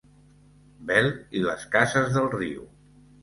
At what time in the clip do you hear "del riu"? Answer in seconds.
2.17-2.65